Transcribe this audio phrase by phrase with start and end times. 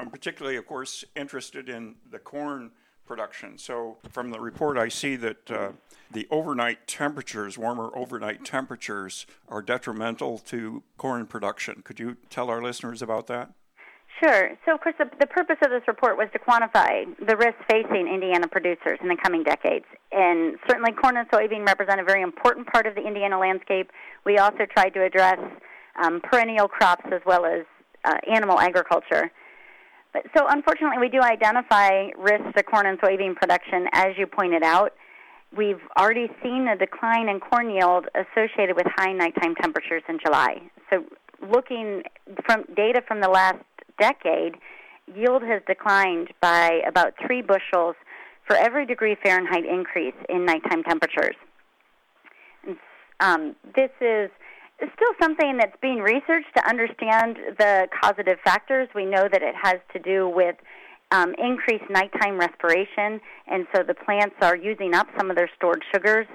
[0.00, 2.70] I'm particularly, of course, interested in the corn
[3.06, 3.58] production.
[3.58, 5.72] So, from the report, I see that uh,
[6.10, 11.82] the overnight temperatures, warmer overnight temperatures, are detrimental to corn production.
[11.84, 13.52] Could you tell our listeners about that?
[14.22, 14.50] Sure.
[14.64, 18.08] So, of course, the, the purpose of this report was to quantify the risks facing
[18.08, 19.86] Indiana producers in the coming decades.
[20.12, 23.90] And certainly, corn and soybean represent a very important part of the Indiana landscape.
[24.24, 25.38] We also tried to address
[26.02, 27.66] um, perennial crops as well as
[28.04, 29.30] uh, animal agriculture.
[30.36, 34.92] So, unfortunately, we do identify risks to corn and soybean production, as you pointed out.
[35.56, 40.62] We've already seen a decline in corn yield associated with high nighttime temperatures in July.
[40.90, 41.04] So,
[41.48, 42.02] looking
[42.44, 43.62] from data from the last
[44.00, 44.56] decade,
[45.14, 47.94] yield has declined by about three bushels
[48.46, 51.36] for every degree Fahrenheit increase in nighttime temperatures.
[52.66, 52.76] And,
[53.20, 54.30] um, this is
[54.80, 58.88] still something that's being researched to understand the causative factors.
[58.94, 60.56] We know that it has to do with
[61.10, 65.82] um, increased nighttime respiration, and so the plants are using up some of their stored
[65.92, 66.26] sugars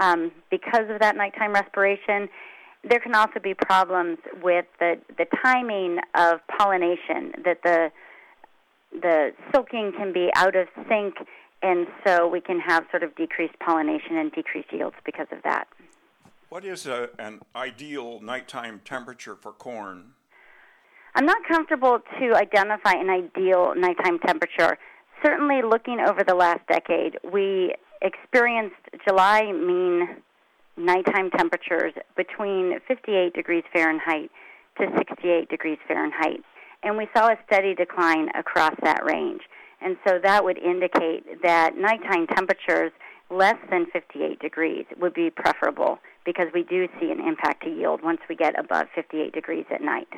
[0.00, 2.28] um, because of that nighttime respiration.
[2.88, 7.90] There can also be problems with the, the timing of pollination, that the,
[8.92, 11.14] the silking can be out of sync,
[11.62, 15.66] and so we can have sort of decreased pollination and decreased yields because of that.
[16.54, 20.10] What is a, an ideal nighttime temperature for corn?
[21.16, 24.78] I'm not comfortable to identify an ideal nighttime temperature.
[25.20, 30.22] Certainly, looking over the last decade, we experienced July mean
[30.76, 34.30] nighttime temperatures between 58 degrees Fahrenheit
[34.78, 36.40] to 68 degrees Fahrenheit.
[36.84, 39.40] And we saw a steady decline across that range.
[39.80, 42.92] And so that would indicate that nighttime temperatures
[43.28, 48.02] less than 58 degrees would be preferable because we do see an impact to yield
[48.02, 50.08] once we get above 58 degrees at night.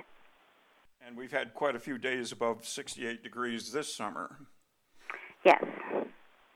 [1.07, 4.39] And we've had quite a few days above 68 degrees this summer.
[5.45, 5.63] Yes.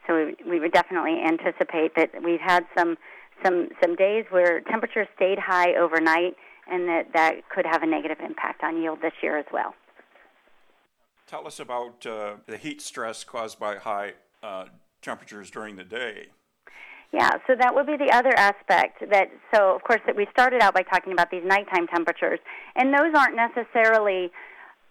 [0.07, 2.97] So we, we would definitely anticipate that we've had some
[3.45, 6.35] some some days where temperatures stayed high overnight,
[6.67, 9.75] and that that could have a negative impact on yield this year as well.
[11.27, 14.65] Tell us about uh, the heat stress caused by high uh,
[15.01, 16.29] temperatures during the day.
[17.13, 20.63] Yeah, so that would be the other aspect that so of course that we started
[20.63, 22.39] out by talking about these nighttime temperatures
[22.77, 24.31] and those aren't necessarily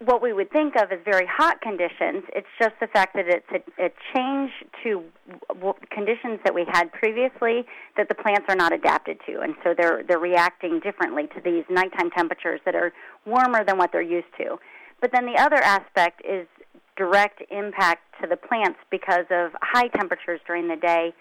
[0.04, 2.24] what we would think of as very hot conditions.
[2.34, 4.50] It's just the fact that it's a, a change
[4.82, 5.04] to
[5.48, 7.66] w- conditions that we had previously
[7.98, 11.64] that the plants are not adapted to, and so they're they're reacting differently to these
[11.68, 12.92] nighttime temperatures that are
[13.26, 14.56] warmer than what they're used to.
[15.02, 16.46] But then the other aspect is
[16.96, 21.12] direct impact to the plants because of high temperatures during the day,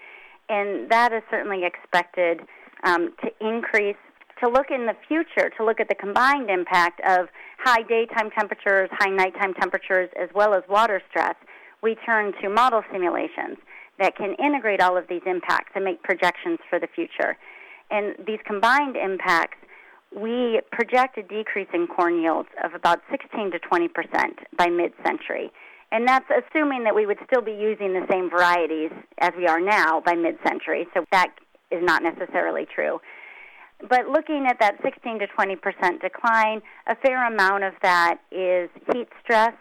[0.50, 2.42] and that is certainly expected
[2.84, 3.98] um, to increase
[4.42, 7.28] to look in the future, to look at the combined impact of
[7.60, 11.36] high daytime temperatures, high nighttime temperatures, as well as water stress,
[11.84, 13.58] we turn to model simulations
[14.00, 17.38] that can integrate all of these impacts and make projections for the future.
[17.92, 19.58] And these combined impacts,
[20.16, 24.94] we project a decrease in corn yields of about 16 to 20 percent by mid
[25.06, 25.52] century.
[25.92, 29.60] And that's assuming that we would still be using the same varieties as we are
[29.60, 30.88] now by mid century.
[30.94, 31.34] So that
[31.72, 33.00] is not necessarily true.
[33.88, 38.70] But looking at that 16 to 20 percent decline, a fair amount of that is
[38.94, 39.54] heat stress.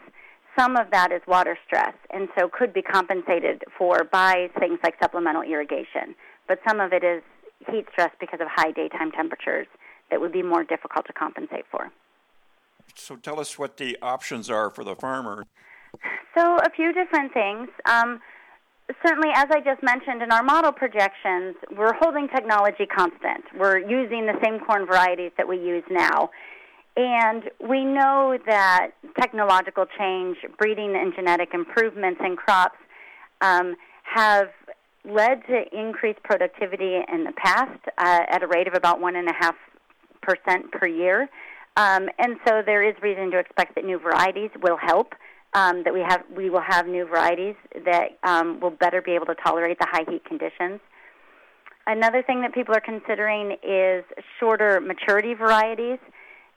[0.57, 4.95] Some of that is water stress, and so could be compensated for by things like
[5.01, 6.15] supplemental irrigation.
[6.47, 7.23] But some of it is
[7.71, 9.67] heat stress because of high daytime temperatures
[10.11, 11.91] that would be more difficult to compensate for.
[12.95, 15.45] So tell us what the options are for the farmer.
[16.35, 17.69] So a few different things.
[17.85, 18.19] Um,
[19.05, 23.43] certainly, as I just mentioned, in our model projections, we're holding technology constant.
[23.57, 26.29] We're using the same corn varieties that we use now.
[26.97, 32.77] And we know that technological change, breeding and genetic improvements in crops
[33.41, 34.49] um, have
[35.05, 40.87] led to increased productivity in the past uh, at a rate of about 1.5% per
[40.87, 41.29] year.
[41.77, 45.13] Um, and so there is reason to expect that new varieties will help
[45.53, 47.55] um, that we have we will have new varieties
[47.85, 50.79] that um, will better be able to tolerate the high heat conditions.
[51.87, 54.03] Another thing that people are considering is
[54.39, 55.97] shorter maturity varieties.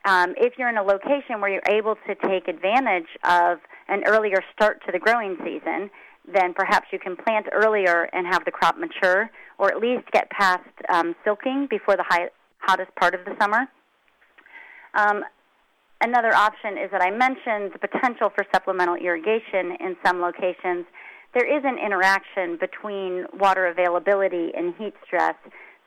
[0.05, 3.59] Um, if you're in a location where you're able to take advantage of
[3.89, 5.91] an earlier start to the growing season,
[6.31, 10.29] then perhaps you can plant earlier and have the crop mature, or at least get
[10.31, 12.29] past um, silking before the high,
[12.59, 13.69] hottest part of the summer.
[16.03, 20.85] Another option is that I mentioned the potential for supplemental irrigation in some locations.
[21.33, 25.37] There is an interaction between water availability and heat stress,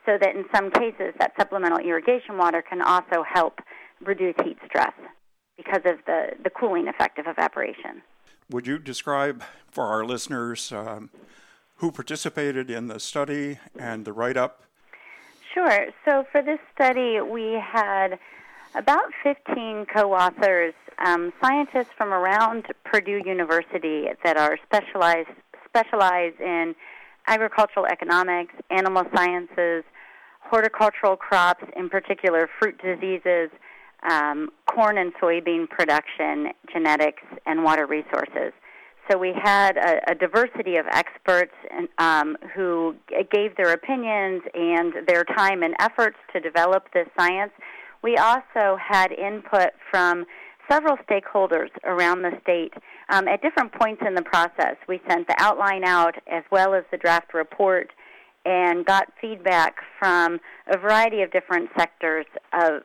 [0.06, 3.60] so that in some cases that supplemental irrigation water can also help
[4.00, 4.94] reduce heat stress
[5.58, 8.00] because of the, the cooling effect of evaporation.
[8.50, 11.10] would you describe for our listeners um,
[11.76, 14.62] who participated in the study and the write up?
[15.52, 15.86] Sure.
[16.06, 18.18] So for this study, we had
[18.76, 20.74] about 15 co authors,
[21.04, 25.28] um, scientists from around Purdue University that are specialized,
[25.66, 26.74] specialize in
[27.26, 29.84] agricultural economics, animal sciences,
[30.40, 33.50] horticultural crops, in particular fruit diseases,
[34.08, 38.52] um, corn and soybean production, genetics, and water resources.
[39.10, 42.94] So we had a, a diversity of experts and, um, who
[43.32, 47.52] gave their opinions and their time and efforts to develop this science.
[48.02, 50.26] We also had input from
[50.70, 52.74] several stakeholders around the state
[53.08, 54.76] um, at different points in the process.
[54.88, 57.90] We sent the outline out as well as the draft report
[58.44, 60.38] and got feedback from
[60.72, 62.26] a variety of different sectors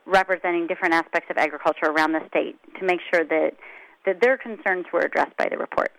[0.06, 3.52] representing different aspects of agriculture around the state to make sure that,
[4.04, 5.92] that their concerns were addressed by the report.